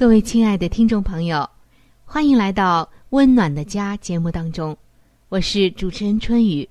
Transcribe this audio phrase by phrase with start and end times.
[0.00, 1.46] 各位亲爱的听众朋友，
[2.06, 4.74] 欢迎来到《温暖的家》节目当中，
[5.28, 6.66] 我是主持人春雨。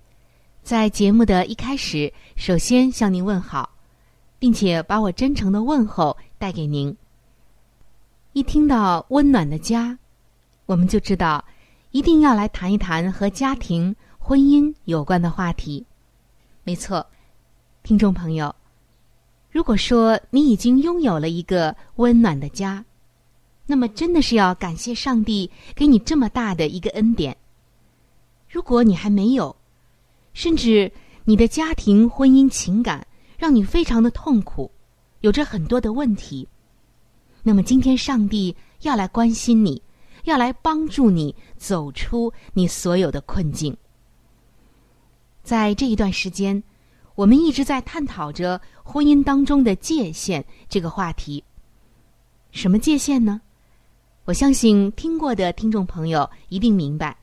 [0.64, 3.70] 在节目的一开始，首先向您问好，
[4.40, 6.98] 并且把我真诚的问候带给您。
[8.34, 9.96] 一听到“温暖的家”，
[10.66, 11.46] 我们就知道
[11.92, 15.86] 一定要来谈一谈和家庭、婚姻有关的话题。
[16.64, 17.06] 没错，
[17.84, 18.56] 听众朋友，
[19.52, 22.84] 如果说你已经拥有了一个温暖的家，
[23.72, 27.38] 那么，真的是要感谢上帝给你这么大的一个恩典。
[28.50, 29.56] 如果你还没有，
[30.34, 30.92] 甚至
[31.24, 33.06] 你的家庭、婚姻、情感
[33.38, 34.72] 让你非常的痛苦，
[35.22, 36.48] 有着很多的问题，
[37.44, 39.80] 那么今天上帝要来关心你，
[40.24, 43.78] 要来帮助你走出你所有的困境。
[45.44, 46.64] 在这一段时间，
[47.14, 51.44] 我们一直在探讨着婚姻当中的界限这个话题。
[52.50, 53.40] 什么界限呢？
[54.30, 57.18] 我相信听过的听众朋友一定明白，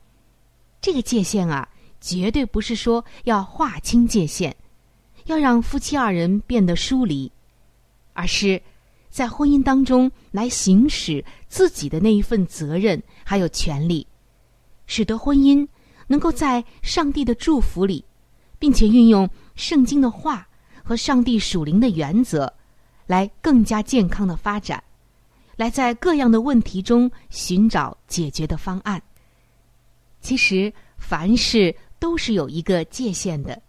[0.80, 1.68] 这个界限啊，
[2.00, 4.52] 绝对不是说要划清界限，
[5.26, 7.30] 要让夫妻二人变得疏离，
[8.12, 8.60] 而是
[9.08, 14.04] 在婚姻当中来行使自己的那一份责任还有权利，
[14.88, 15.64] 使得婚姻
[16.08, 18.04] 能够在上帝的祝福里，
[18.58, 20.44] 并且运用圣经的话
[20.82, 22.52] 和上帝属灵的原则，
[23.06, 24.82] 来更加健康的发展。
[25.56, 29.02] 来在各样的问题中寻找解决的方案。
[30.20, 33.60] 其实凡事都是有一个界限的，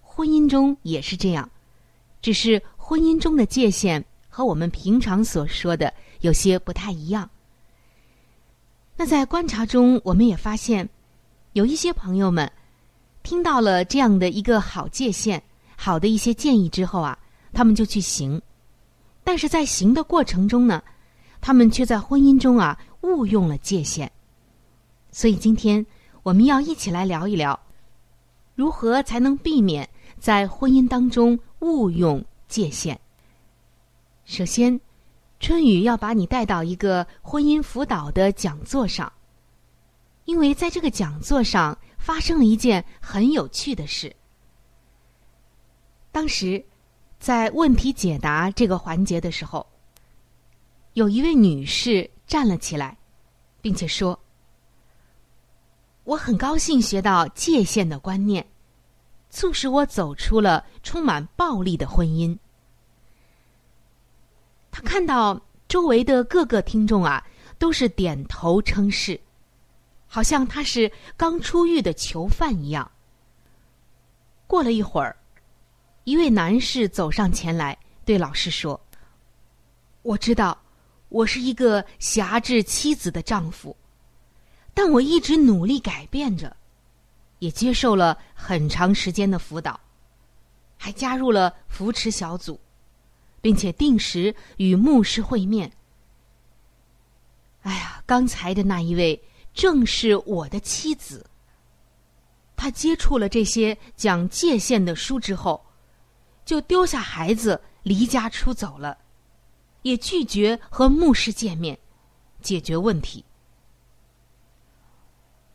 [0.00, 1.48] 婚姻中也是这样，
[2.20, 7.28] 只是婚姻中的界限和我们平常所说的有些不太一样。
[8.96, 10.86] 那在观察中，我们也发现，
[11.52, 12.50] 有一些朋友们
[13.22, 15.42] 听到了这样的一个好界限、
[15.76, 17.18] 好的一些建议之后啊，
[17.52, 18.42] 他们就去行，
[19.22, 20.82] 但是在行的过程中呢。
[21.40, 24.10] 他们却在婚姻中啊误用了界限，
[25.10, 25.84] 所以今天
[26.22, 27.58] 我们要一起来聊一聊，
[28.54, 29.88] 如何才能避免
[30.18, 33.00] 在婚姻当中误用界限。
[34.24, 34.78] 首先，
[35.40, 39.10] 春雨要把你带到一个婚姻辅导的讲座上，
[40.24, 44.14] 因为在这个讲座上发生了一件很有趣的事。
[46.10, 46.62] 当时，
[47.18, 49.64] 在问题解答这个环节的时候。
[50.94, 52.96] 有一位女士站了起来，
[53.60, 54.18] 并且说
[56.02, 58.44] ：“我很高兴学到界限的观念，
[59.30, 62.36] 促使我走出了充满暴力的婚姻。”
[64.72, 67.24] 他看到周围的各个听众啊，
[67.58, 69.20] 都是点头称是，
[70.06, 72.90] 好像他是刚出狱的囚犯一样。
[74.46, 75.16] 过了一会儿，
[76.04, 78.80] 一位男士走上前来，对老师说
[80.02, 80.58] ：“我知道。”
[81.08, 83.76] 我是一个辖制妻子的丈夫，
[84.74, 86.56] 但我一直努力改变着，
[87.38, 89.80] 也接受了很长时间的辅导，
[90.76, 92.60] 还加入了扶持小组，
[93.40, 95.72] 并且定时与牧师会面。
[97.62, 99.22] 哎呀，刚才的那一位
[99.54, 101.24] 正是我的妻子。
[102.54, 105.64] 她接触了这些讲界限的书之后，
[106.44, 108.98] 就丢下孩子离家出走了。
[109.88, 111.78] 也拒绝和牧师见面，
[112.42, 113.24] 解决问题。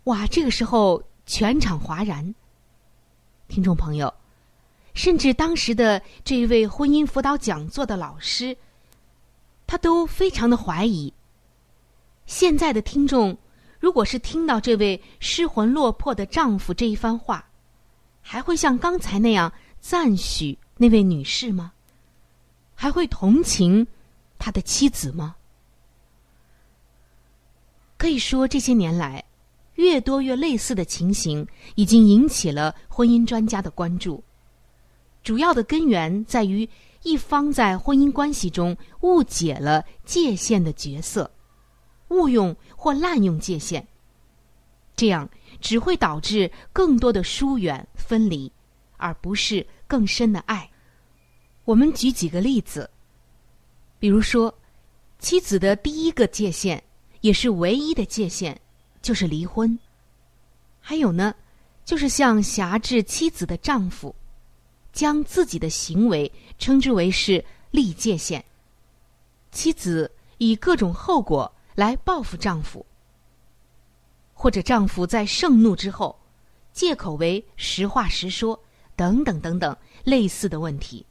[0.06, 0.25] 哇！
[0.27, 2.33] 这个时候全场哗然。
[3.47, 4.12] 听众朋友，
[4.95, 8.57] 甚至当时的这一位婚姻辅导讲座的老师，
[9.68, 11.13] 他都非常的怀疑。
[12.25, 13.38] 现在的听众，
[13.79, 17.47] 如果是听到这位失魂落魄的丈夫这一番话，
[18.21, 21.71] 还会像刚才那样赞许那位女士吗？
[22.74, 23.86] 还会同情
[24.44, 25.38] 他的妻子吗？
[27.98, 29.24] 可以说，这些年来。
[29.75, 34.22] 越多越类似的情形，已经引起了婚姻专家的关注。
[35.24, 36.68] 主要的根源在于
[37.04, 41.31] 一方在婚姻关系中误解了界限的角色，
[42.10, 43.88] 误用或滥用界限，
[44.94, 45.28] 这样
[45.62, 48.51] 只会导致更多的疏远分离，
[48.98, 50.69] 而不是更深的爱。
[51.63, 52.89] 我们举几个例子，
[54.03, 54.53] 比如说，
[55.17, 56.83] 妻子的第一个界限，
[57.21, 58.59] 也是唯一的界限。
[59.01, 59.79] 就是离婚，
[60.81, 61.33] 还有呢，
[61.85, 64.13] 就是像辖制妻子的丈夫，
[64.91, 66.29] 将自己的行为
[66.59, 68.44] 称之为是立界限。
[69.53, 72.85] 妻子以各种后果来报复丈夫，
[74.33, 76.19] 或者丈夫在盛怒之后，
[76.73, 78.61] 借口为实话实说，
[78.97, 79.73] 等等等等
[80.03, 81.05] 类似的问题。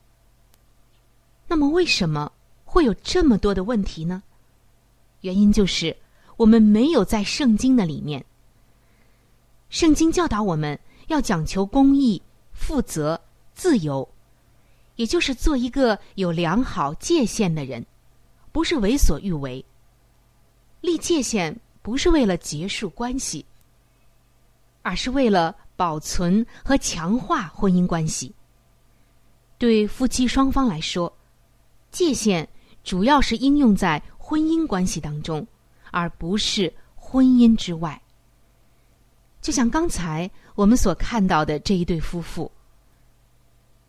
[1.46, 2.30] 那么，为什么
[2.72, 4.22] 会有这么多的问题呢？
[5.20, 5.94] 原因就是。
[6.38, 8.24] 我们没有在圣经的里面。
[9.68, 10.76] 圣经教导我们
[11.08, 12.20] 要讲求公义、
[12.52, 13.20] 负责、
[13.54, 14.08] 自由，
[14.96, 17.84] 也就是做一个有良好界限的人，
[18.50, 19.64] 不是为所欲为。
[20.80, 23.44] 立界限不是为了结束关系，
[24.80, 28.34] 而是为了保存和强化婚姻关系。
[29.58, 31.14] 对夫妻双方来说，
[31.92, 32.48] 界限
[32.84, 35.46] 主要是应用在婚姻关系当中。
[35.94, 38.00] 而不是婚姻之外。
[39.42, 42.50] 就像刚才我们所看到的这一对夫妇，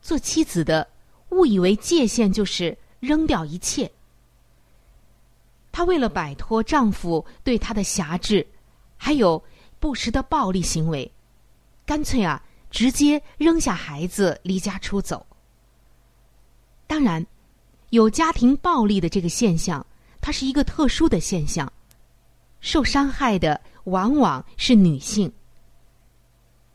[0.02, 0.86] 做妻子的
[1.30, 3.90] 误以为界限就是扔掉一切。
[5.72, 8.46] 她为了摆脱丈夫对她的辖制，
[8.98, 9.42] 还有
[9.80, 11.10] 不时的暴力行为，
[11.86, 15.26] 干脆啊，直接扔下孩子离家出走。
[16.86, 17.26] 当然，
[17.94, 19.86] 有家庭暴力的这个现象，
[20.20, 21.72] 它是一个特殊的现象。
[22.60, 25.32] 受伤害的往往是女性。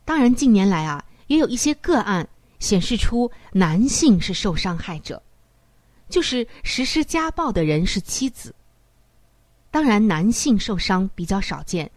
[0.04, 2.28] 当然，近年来啊，也有一些个案
[2.60, 5.20] 显示出男性是受伤害者，
[6.08, 8.54] 就是实施家暴的人是妻子。
[9.72, 11.90] 当然，男性受伤比较少见，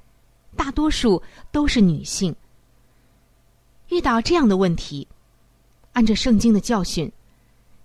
[0.55, 1.21] 大多数
[1.51, 2.35] 都是女性。
[3.89, 5.07] 遇到这样的问题，
[5.91, 7.11] 按照圣经的教训，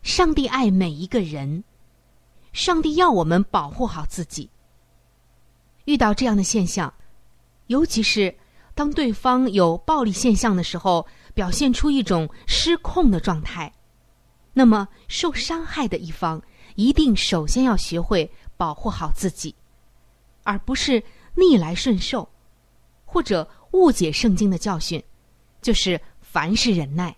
[0.06, 1.64] 上帝爱每一个人，
[2.52, 4.48] 上帝要我们保护好自己。
[5.86, 6.94] 遇到这样的现象，
[7.66, 8.32] 尤其是
[8.72, 11.04] 当对方有暴力现象的时候，
[11.34, 13.72] 表现出一种失控的状态，
[14.52, 16.40] 那么受伤害的一方
[16.76, 19.52] 一定首先要学会保护好自己，
[20.44, 21.02] 而不是
[21.34, 22.28] 逆来顺受，
[23.04, 25.02] 或者误解圣经的教训，
[25.60, 27.16] 就是凡事忍耐。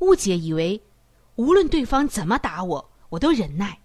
[0.00, 0.80] 误解以为
[1.38, 3.78] 无论对方怎么打我，我都忍耐。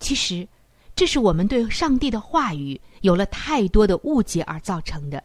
[0.00, 0.48] 其实。
[0.96, 5.20] 这是我们对上帝的话语有了太多的误解而造成的。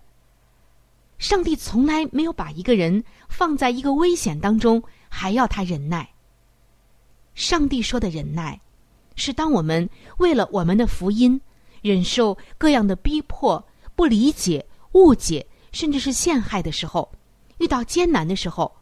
[1.20, 6.10] 上帝从来没有把一个人放在一个危险当中还要他忍耐。
[7.36, 8.60] 上帝说的忍耐，
[9.16, 9.88] 是当我们
[10.18, 11.40] 为了我们的福音，
[11.84, 13.64] 忍受各样的逼迫、
[13.96, 17.12] 不理解、误解，甚至是陷害的时候，
[17.60, 18.76] 遇到艰难的时候，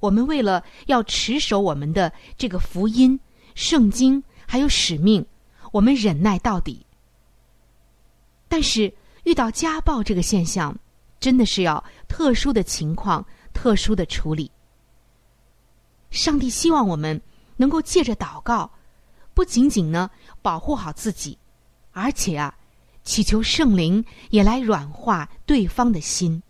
[0.00, 3.18] 我们为了要持守我们的这个福音、
[3.54, 5.24] 圣经还有使命。
[5.72, 6.86] 我们忍耐到底，
[8.48, 10.74] 但是遇到家暴这个现象，
[11.20, 14.50] 真的是要特殊的情况、特殊的处理。
[16.10, 17.20] 上帝希望我们
[17.56, 18.70] 能够借着祷告，
[19.34, 20.08] 不仅仅呢
[20.40, 21.36] 保护好自己，
[21.90, 22.56] 而且啊，
[23.02, 26.42] 祈求圣灵也来软化对方的心，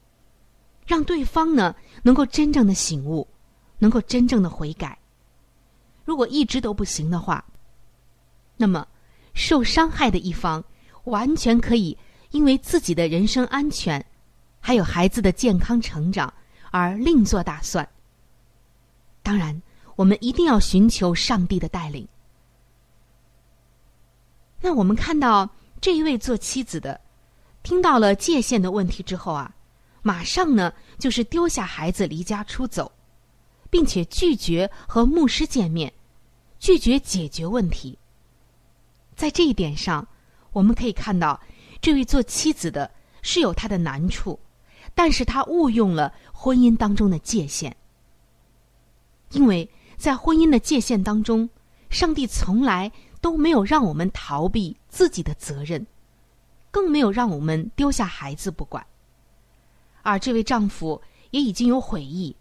[0.86, 3.26] 让对方呢能够真正的醒悟，
[3.78, 4.98] 能够真正的悔改。
[6.04, 7.44] 如果一直都不行的话，
[8.56, 8.86] 那么。
[9.38, 10.64] 受伤害的一方
[11.04, 11.94] 完全可以
[12.30, 14.02] 因为自己的人身安全，
[14.60, 16.32] 还有孩子的健康成长
[16.70, 17.86] 而另做打算。
[19.22, 19.60] 当然，
[19.94, 22.08] 我们一定要寻求上帝的带领。
[24.62, 25.46] 那我们看到
[25.82, 26.98] 这一位做妻子的，
[27.62, 29.54] 听到了界限的问题之后啊，
[30.00, 32.90] 马上呢就是丢下孩子离家出走，
[33.76, 35.92] 并且拒绝和牧师见面，
[36.58, 37.98] 拒绝解决问题。
[39.14, 40.08] 在这一点上，
[40.52, 41.38] 我们可以看到，
[41.82, 42.90] 这位做妻子的
[43.20, 44.40] 是有他的难处，
[44.94, 47.76] 但是他误用了婚姻当中的界限，
[49.32, 51.46] 因为在婚姻的界限当中，
[51.90, 52.90] 上帝从来
[53.20, 55.86] 都没有让我们逃避自己的责任，
[56.70, 58.86] 更没有让我们丢下孩子不管。
[60.00, 62.34] 而这位丈夫也已经有悔意，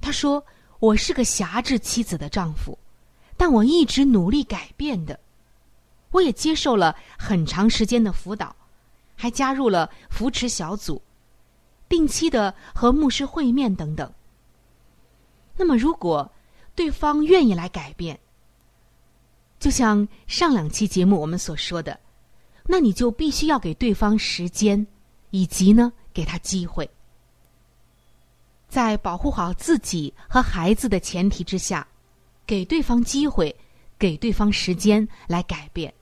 [0.00, 0.44] 他说
[0.80, 2.78] ：“我是个辖制妻子的丈夫，
[3.36, 5.18] 但我一直努力改变的。
[6.10, 8.54] 我也接受了很长时间的辅导，
[9.14, 11.00] 还加入了扶持小组，
[11.88, 14.12] 定期的和牧师会面等等。
[15.56, 16.32] 那么，如果
[16.74, 18.18] 对方愿意来改变，
[19.58, 22.00] 就像上两期节目我们所说的，
[22.66, 24.86] 那你就必须要给对方时间，
[25.30, 26.90] 以及呢。”给他机会，
[28.70, 31.84] 在保护好自己和孩子的前提之下，
[32.46, 33.54] 给对方机会，
[33.98, 35.92] 给对方时间来改变。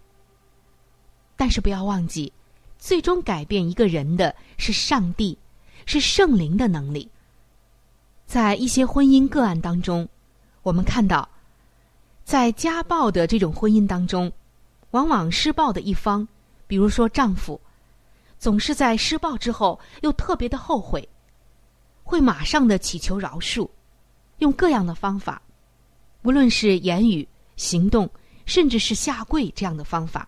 [1.35, 2.31] 但是不要忘记，
[2.79, 5.37] 最终改变一个人的是上帝，
[5.87, 7.11] 是圣灵的能力。
[8.27, 10.07] 在一些婚姻个案当中，
[10.63, 11.27] 我们看到，
[12.23, 14.31] 在家暴的这种婚姻当中，
[14.91, 16.29] 往往施暴的一方，
[16.67, 17.59] 比如说丈夫。
[18.39, 21.09] 总是在施暴之后又特别的后悔，
[22.09, 23.69] 会马上的祈求饶恕，
[24.39, 25.43] 用各样的方法，
[26.23, 28.09] 无论是言语、行动，
[28.47, 30.27] 甚至是下跪这样的方法，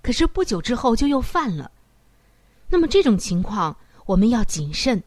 [0.00, 1.70] 可是不久之后就又犯了。
[2.70, 3.76] 那么这种情况，
[4.06, 5.02] 我们要谨慎，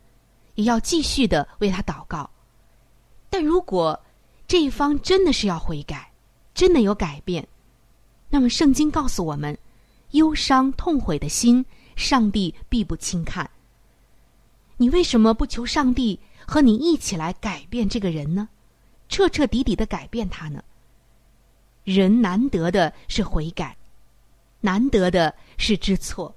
[0.53, 2.29] 也要继续的为他祷告。
[3.27, 4.00] 但如果
[4.47, 6.11] 这一方真的是要悔改，
[6.53, 7.47] 真的有改变，
[8.29, 9.57] 那么圣经告诉我们，
[10.11, 11.65] 忧伤痛悔的心。
[11.95, 13.50] 上帝必不轻看。
[14.81, 18.50] 你为什么不求上帝和你一起来改变这个人呢？
[19.09, 20.63] 彻彻底底的改变他呢？
[21.83, 23.77] 人难得的是悔改，
[24.59, 26.35] 难得的是知错。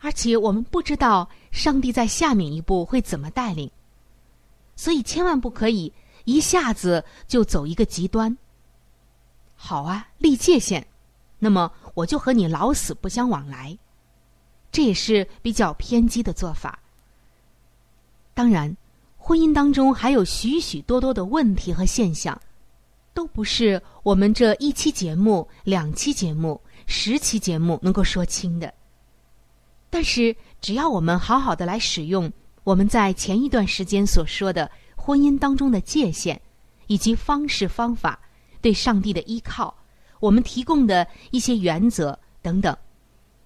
[0.00, 3.70] 而且我们不知道上帝在下面一步会怎么带领，
[4.76, 5.90] 所以千万不可以
[6.26, 8.36] 一下子就走一个极端。
[9.54, 10.86] 好啊，立界限，
[11.38, 13.78] 那么我就和你老死不相往来。
[14.70, 16.78] 这也是比较偏激的做法。
[18.38, 18.72] 当然，
[19.16, 22.40] 婚姻当中还有许许多多的问题和现象，
[23.12, 28.72] 都不是我们这一期节目、两期节目、十期节目能够说清的。
[29.90, 36.40] 但是，只要我们好好的来使用我们在前一段时间所说的婚姻当中的界限，
[36.86, 38.20] 以及方式方法、
[38.60, 39.76] 对上帝的依靠，
[40.20, 42.76] 我们提供的一些原则等等。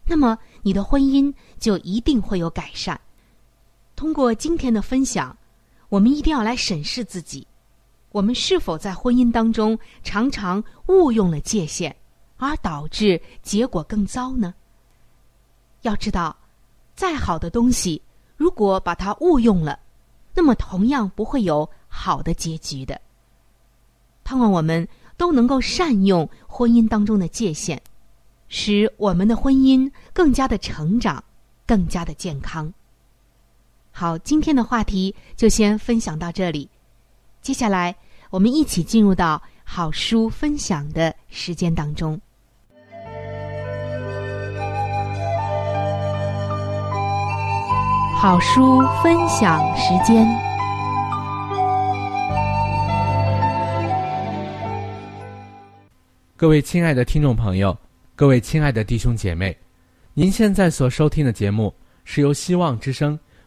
[0.04, 3.00] 那么，你的婚姻就一定会有改善。
[3.94, 5.36] 通过今天的分享，
[5.88, 7.46] 我们一定要来审视自己：
[8.10, 11.94] 我们是否在婚姻当中常常误用了界限，
[12.36, 14.54] 而导致结果更糟呢？
[15.82, 16.36] 要知道，
[16.94, 18.02] 再好的东西，
[18.36, 19.78] 如果把它误用了，
[20.34, 23.00] 那么同样不会有好的结局的。
[24.24, 27.80] 盼望我们都能够善用婚姻当中的界限。
[28.54, 31.24] 使我们的婚姻更加的成长，
[31.66, 32.70] 更加的健康。
[33.94, 36.68] 好，今天的话题就先分享到这里。
[37.42, 37.94] 接下来，
[38.30, 42.18] 我们一起进入到好书分享的时间当中。
[48.16, 50.26] 好书分享时间，
[56.36, 57.76] 各位亲爱的听众朋友。
[58.14, 59.56] 各位亲爱的弟兄姐妹，
[60.14, 63.18] 您现在所收听的节目是由希望之声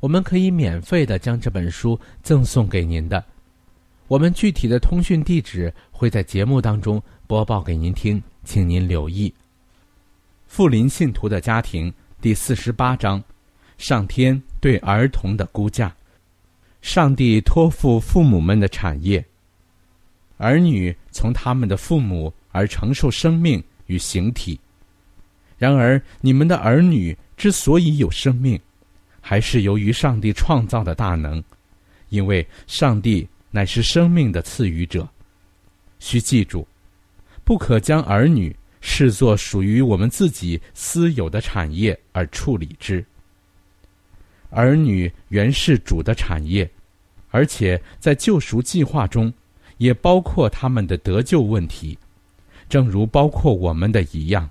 [0.00, 3.24] 我们可以免费的将这本书赠送给您的。
[4.06, 9.32] 我们具体的通讯地址会在节目当中播报给您听，请您留意。
[10.46, 13.22] 富林信徒的家庭第四十八章：
[13.76, 15.94] 上天对儿童的估价。
[16.80, 19.22] 上帝托付父母们的产业。
[20.36, 24.58] 儿女从他们的父母而承受生命与形体。
[25.58, 28.58] 然而，你们的儿女之所以有生命，
[29.28, 31.44] 还是由于上帝创造的大能，
[32.08, 35.06] 因为上帝乃是生命的赐予者。
[35.98, 36.66] 需记住，
[37.44, 43.04] 不可将儿女视作属于我们自己私有的产业而处理之。
[44.48, 46.66] 儿女原是主的产业，
[47.28, 49.30] 而且在救赎计划中。
[49.76, 51.96] 也包括他们的得救问题，
[52.66, 54.48] 正如包括我们的一样。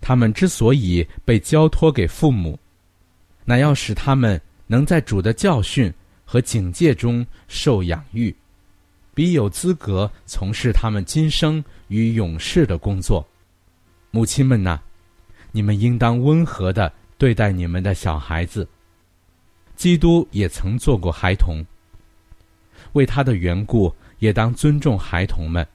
[0.00, 2.58] 他们之所以被交托给父母，
[3.44, 5.92] 乃要使他们能在主的教训
[6.24, 8.34] 和警戒中受养育，
[9.14, 13.26] 比有资格从事他们今生与永世的工作。
[14.10, 14.78] 母亲们呐，
[15.50, 18.68] 你们应当温和的对待你们的小孩子。
[19.74, 21.64] 基督也曾做过孩童，
[22.92, 23.94] 为他的缘故。
[24.18, 25.66] 也当尊重孩童们，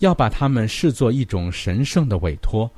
[0.00, 2.70] 要把他们视作一种神圣的委托，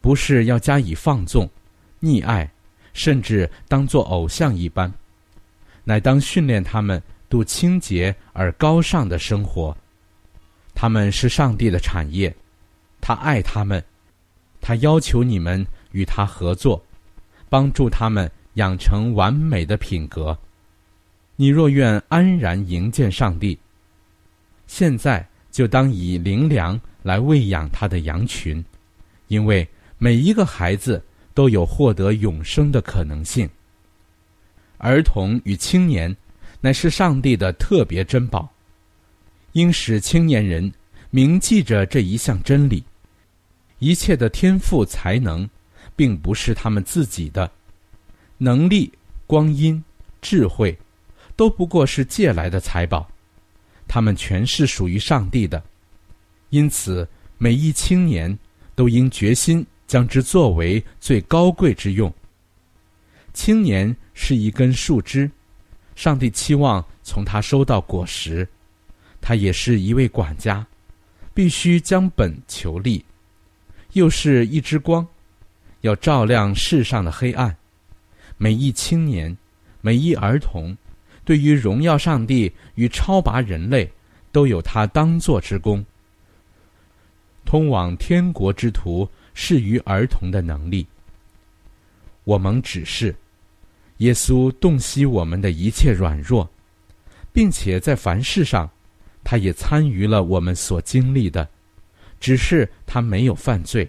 [0.00, 1.50] 不是要加以放纵、
[2.00, 2.50] 溺爱，
[2.92, 4.92] 甚至当作偶像一般，
[5.84, 9.76] 乃当训练他们度清洁而高尚的生活。
[10.74, 12.34] 他们是上帝的产业，
[13.00, 13.82] 他爱他们，
[14.60, 16.80] 他要求你们与他合作，
[17.48, 20.38] 帮助他们养成完美的品格。
[21.34, 23.58] 你若愿安然迎见上帝，
[24.66, 28.64] 现在就当以灵粮来喂养他的羊群，
[29.28, 29.66] 因为
[29.98, 31.02] 每一个孩子
[31.38, 33.48] 都有获得永生的可能性。
[34.78, 36.16] 儿童与青年
[36.60, 38.52] 乃是上帝的特别珍宝，
[39.52, 40.72] 应使青年人
[41.10, 42.82] 铭记着这一项真理：
[43.78, 45.48] 一切的天赋才能，
[45.94, 47.48] 并不是他们自己的
[48.38, 48.92] 能力、
[49.24, 49.80] 光阴、
[50.20, 50.76] 智慧。
[51.36, 53.08] 都不过是借来的财宝，
[53.86, 55.62] 他们全是属于上帝的，
[56.50, 58.36] 因此每一青年
[58.74, 62.12] 都应决心将之作为最高贵之用。
[63.32, 65.28] 青年是一根树枝，
[65.96, 68.46] 上帝期望从他收到果实；
[69.20, 70.64] 他也是一位管家，
[71.34, 73.02] 必须将本求利；
[73.94, 75.06] 又是一支光，
[75.80, 77.56] 要照亮世上的黑暗。
[78.36, 79.36] 每一青年，
[79.80, 80.76] 每一儿童。
[81.24, 83.92] 对于荣耀上帝与超拔人类，
[84.32, 85.84] 都有他当做之功。
[87.44, 89.06] 通往天国之途，
[89.40, 90.84] 适于儿童的能力。
[92.24, 93.14] 我们指示，
[93.98, 96.50] 耶稣洞悉我们的一切软弱，
[97.32, 98.68] 并且在凡事上，
[99.22, 101.48] 他也参与了我们所经历的，
[102.18, 103.88] 只是他没有犯罪，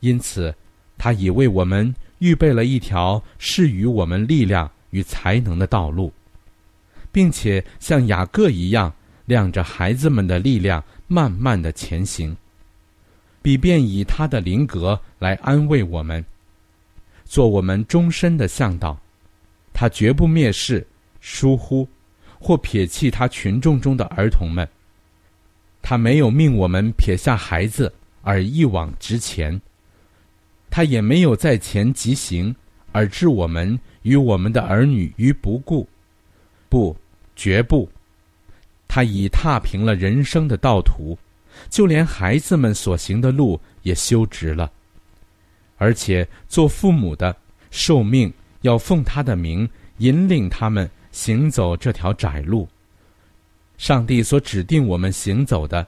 [0.00, 0.52] 因此，
[0.98, 6.12] 他已为我们预备了一条适于我们力量与才能的道路。
[7.12, 8.92] 并且像雅各一样，
[9.26, 12.36] 亮着孩子们的力量，慢慢的前行，
[13.46, 16.24] 以便以他的灵格来安慰我们，
[17.24, 18.98] 做我们终身的向导。
[19.72, 20.84] 他绝不蔑视、
[21.20, 21.86] 疏忽
[22.40, 24.68] 或撇弃他群众中的儿童们。
[25.80, 29.60] 他没有命我们撇下孩子而一往直前，
[30.68, 32.52] 他也没有在前疾行
[32.90, 35.88] 而置我们与我们的儿女于不顾。
[36.68, 36.96] 不。
[37.36, 37.88] 绝不，
[38.88, 41.16] 他已踏平了人生的道途，
[41.68, 44.70] 就连孩子们所行的路也修直了。
[45.76, 47.36] 而且做父母的
[47.70, 52.68] 受命要奉他的名引领他们行走这条窄路。
[53.76, 55.86] 上帝所指定我们行走的，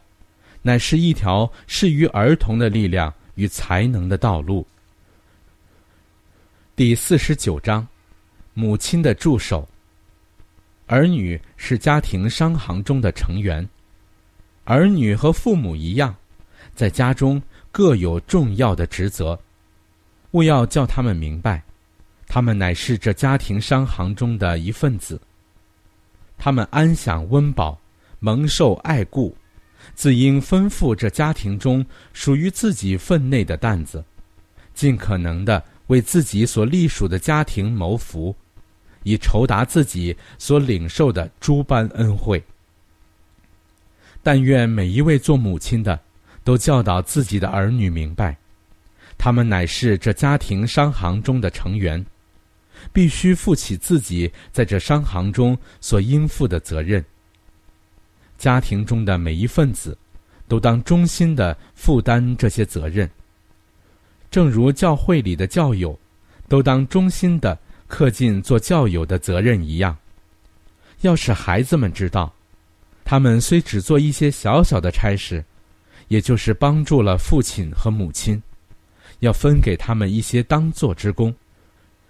[0.61, 4.67] 乃是一条适于儿童的力量与才能的道路。
[6.77, 7.87] 第四十九章，
[8.53, 9.67] 母亲的助手。
[10.87, 13.67] 儿女是家庭商行中的成员，
[14.69, 16.15] 儿女和父母一样，
[16.75, 17.41] 在家中
[17.73, 19.39] 各有重要的职责。
[20.33, 21.63] 务要叫他们明白，
[22.27, 25.19] 他们乃是这家庭商行中的一份子。
[26.37, 27.81] 他们安享温饱，
[28.19, 29.35] 蒙受爱顾，
[29.95, 34.05] 自应吩咐这家庭中属于自己分内的担子，
[34.75, 38.37] 尽可能的为自己所隶属的家庭谋福，
[39.03, 42.45] 以酬答自己所领受的诸般恩惠。
[44.29, 45.99] 但愿每一位做母亲的，
[46.45, 48.37] 都教导自己的儿女明白，
[49.17, 52.05] 他们乃是这家庭商行中的成员。
[52.93, 57.03] 必须负起自己在这商行中所应负的责任。
[58.37, 59.97] 家庭中的每一份子，
[60.47, 63.09] 都当忠心的负担这些责任。
[64.31, 65.99] 正如教会里的教友，
[66.49, 69.97] 都当忠心的恪尽做教友的责任一样。
[71.01, 72.31] 要使孩子们知道，
[73.11, 75.43] 他们虽只做一些小小的差事，
[76.09, 78.43] 也就是帮助了父亲和母亲，
[79.21, 81.35] 要分给他们一些当做之功。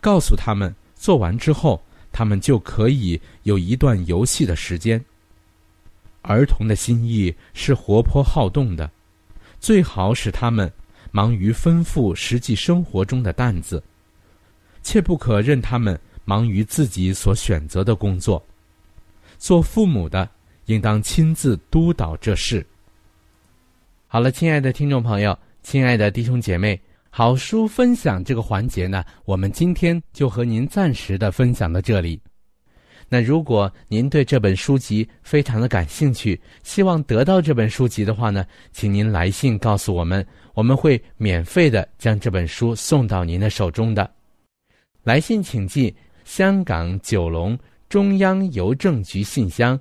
[0.00, 1.80] 告诉他们，做完之后，
[2.10, 5.00] 他们就可以有一段游戏的时间。
[6.22, 8.90] 儿童的心意是活泼好动的，
[9.60, 10.68] 最好使他们
[11.12, 13.80] 忙于吩咐实际生活中的担子，
[14.82, 18.44] 切不可任他们忙于自己所选择的工作。
[19.38, 20.28] 做父母的
[20.68, 22.64] 应当亲自督导这事。
[24.06, 26.80] 好了，亲爱的听众朋友，亲爱的弟兄姐妹。
[27.10, 32.20] 好书分享这个环节呢，我们今天就和您暂时的分享到这里。
[33.08, 44.08] 那如果您对这本书籍非常的感兴趣，希望得到这本书籍的话呢，请您来信告诉我们，我们会免费的将这本书送到您的手中的。
[45.02, 45.92] 来信请寄
[46.26, 49.80] 香港九龙中央邮政局信箱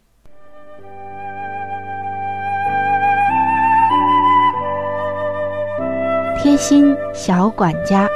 [6.43, 8.09] 贴心小管家，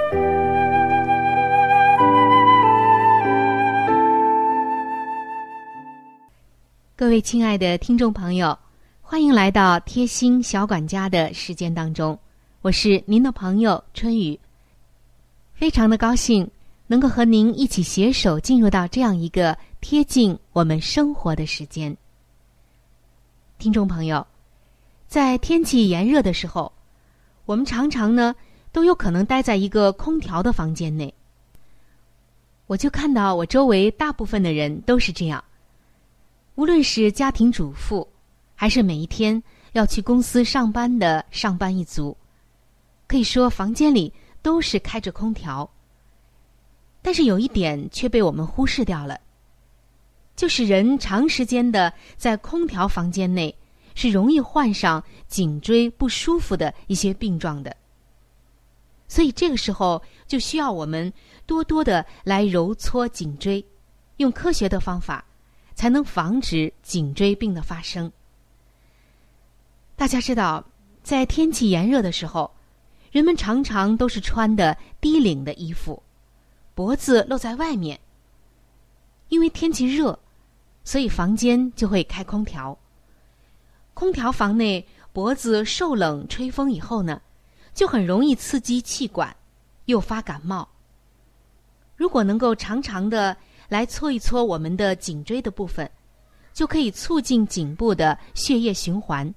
[6.96, 8.58] 各位亲爱的听众朋友，
[9.04, 12.18] 欢迎来到贴心小管家的时间当中，
[12.64, 14.40] 我是您的朋友春雨。
[15.54, 16.50] 非常的高兴
[16.88, 21.96] 能够和您一起携手进入到这样一个贴近我们生活的时间。
[23.60, 24.26] 听众朋友，
[25.08, 26.72] 在天气炎热的时候。
[27.46, 28.36] 我们常常呢
[28.72, 31.14] 都有可能待在一个空调的房间内。
[32.68, 35.44] 我就看到我周围大部分的人都是这样，
[36.56, 38.08] 无论是家庭主妇，
[38.56, 39.42] 还是每一天
[39.74, 42.18] 要去公司上班的上班一族，
[43.08, 45.70] 可以说房间里都是开着空调。
[47.04, 49.22] 但是有一点却被我们忽视掉了，
[50.36, 53.56] 就是人长时间的在空调房间内。
[53.96, 57.76] 是容易患上颈椎不舒服的一些病状的，
[59.08, 61.12] 所以这个时候就需要我们
[61.46, 63.66] 多多的来揉搓颈椎，
[64.18, 65.26] 用科学的方法，
[65.74, 68.12] 才能防止颈椎病的发生。
[69.96, 70.64] 大家知道，
[71.02, 72.54] 在天气炎热的时候，
[73.12, 76.04] 人们常常都是穿的低领的衣服，
[76.74, 77.98] 脖子露在外面，
[79.30, 80.20] 因为天气热，
[80.84, 82.78] 所以房间就会开空调。
[83.96, 87.22] 空调房内脖子受冷吹风以后呢，
[87.74, 89.34] 就很容易刺激气管，
[89.86, 90.68] 诱发感冒。
[91.96, 93.36] 如果能够常常的
[93.70, 95.90] 来搓一搓我们的颈椎的部分，
[96.54, 99.34] 就可以促进颈部的血液循环，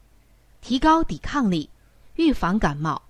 [0.60, 1.70] 提高抵抗力，
[2.16, 3.00] 预防感冒，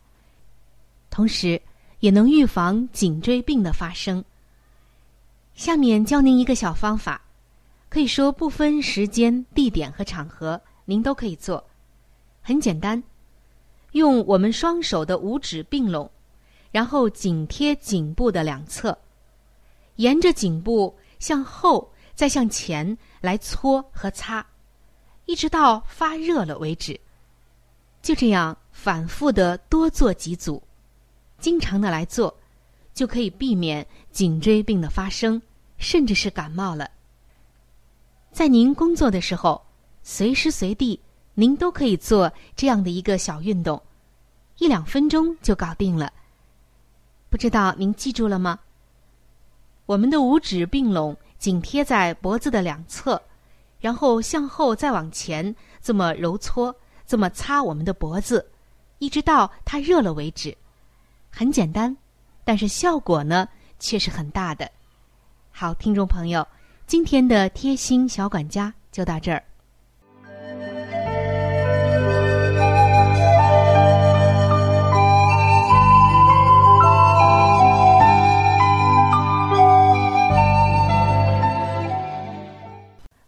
[1.08, 1.60] 同时
[2.00, 4.22] 也能预防颈椎病的发生。
[5.54, 7.22] 下面教您一个小方法，
[7.88, 10.60] 可以说不分时间、地点和场合。
[10.90, 11.62] 您都可以做，
[12.40, 13.02] 很简单，
[13.92, 16.10] 用我们双手的五指并拢，
[16.70, 18.96] 然后紧贴颈部的两侧，
[19.96, 24.46] 沿着颈部向后再向前来搓和擦，
[25.26, 26.98] 一直到发热了为止。
[28.00, 30.62] 就这样反复的多做几组，
[31.38, 32.34] 经常的来做，
[32.94, 35.42] 就可以避免颈椎病的发生，
[35.76, 36.90] 甚至是感冒了。
[38.32, 39.67] 在您工作的时候。
[40.10, 40.98] 随时随地，
[41.34, 43.80] 您都可以做这样的一个小运动，
[44.56, 46.10] 一两分钟就搞定了。
[47.28, 48.58] 不知道您记住了吗？
[49.84, 53.20] 我们的五指并拢，紧贴在脖子的两侧，
[53.80, 56.74] 然后向后再往前，这么揉搓，
[57.06, 58.50] 这么擦我们的脖子，
[59.00, 60.56] 一直到它热了为止。
[61.30, 61.94] 很简单，
[62.44, 63.46] 但是效果呢
[63.78, 64.68] 却是很大的。
[65.50, 66.48] 好，听众朋友，
[66.86, 69.44] 今天的贴心小管家就到这儿。